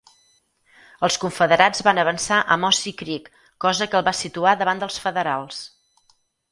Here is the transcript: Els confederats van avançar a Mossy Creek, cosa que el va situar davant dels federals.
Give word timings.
Els 1.07 1.17
confederats 1.25 1.83
van 1.89 2.01
avançar 2.05 2.41
a 2.41 2.59
Mossy 2.65 2.95
Creek, 3.03 3.31
cosa 3.67 3.91
que 3.93 4.01
el 4.01 4.09
va 4.11 4.19
situar 4.25 4.59
davant 4.63 4.85
dels 4.87 5.03
federals. 5.07 5.67